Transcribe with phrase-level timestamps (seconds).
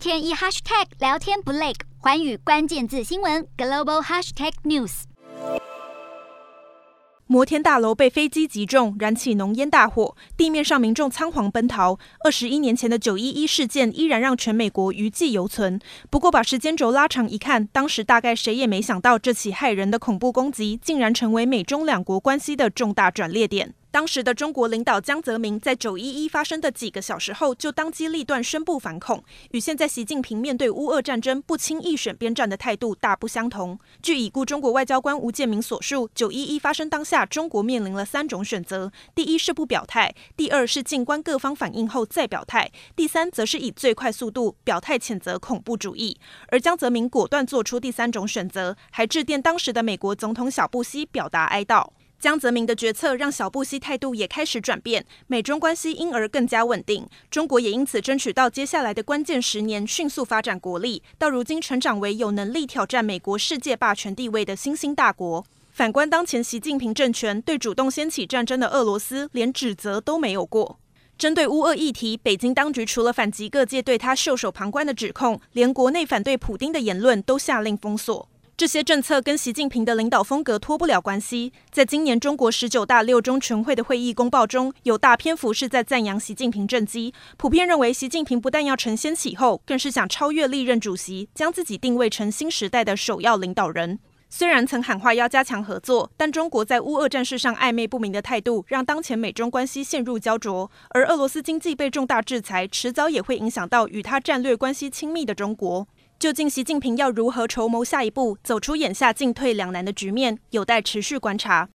[0.00, 5.02] 天一 hashtag 聊天不累，寰宇关键字新闻 global hashtag news。
[7.26, 11.98] 摩天大楼被飞机击中，燃起浓烟大火，地面上民众仓皇奔逃。
[12.24, 15.78] 二十一年前的九一一事件依然让全美国余悸犹存。
[16.08, 23.74] 不过，把时间轴拉长一看，当时大概谁也没想到，这起骇人的恐怖攻击竟然成为美中两国关系的重大转捩点。
[23.92, 33.76] 当时的中国领导江泽民在九一一发生的几个小时后就当机立断宣布反恐，与现在习近平面对乌俄战争不轻易选边站的态度大不相同。
[34.00, 46.16] 据已故中国外交官吴建民所述，九一一发生当下，中国面临了三种选择：第一是不表态，第二是静观各方反应后再表态，第三则是以最快速度表态谴责恐怖主义。
[46.48, 51.88] 而江泽民果断做出第三种选择，还致电当时的美国总统小布希表达哀悼。
[52.20, 57.08] 江泽民的决策让小布希态度也开始转变，美中关系因而更加稳定。
[57.30, 65.46] 中国也因此争取到接下来的关键十年迅速发展国力，到如今成长为有能力挑战美国世界霸权地位的新兴大国。
[65.72, 70.78] 反观当前习近平政权，对主动掀起战争的俄罗斯连指责都没有过。
[71.16, 78.28] 针对乌俄议题，北京当局除了反击各界对他袖手旁观的指控，连国内反对普丁的言论都下令封锁。
[78.60, 81.50] 这些政策跟习近平的领导风格脱不了关系。
[81.70, 93.98] 在今年中国十九大六中全会的会议公报中，有大篇幅是在赞扬习近平政绩，普遍认为习近平不但要承先启后，更是想超越历任主席，将自己定位成新时代的首要领导人。
[94.28, 100.70] 虽然曾喊话要加强合作，但中国在乌俄战事上暧昧不明的态度，让当前美中关系陷入焦灼。
[100.90, 105.88] 而俄罗斯经济被重大制裁，迟早也会影响到与他战略关系亲密的中国。
[106.20, 111.66] 究竟习近平要如何筹谋下一步，走出眼下进退两难的局面，有待持续观察。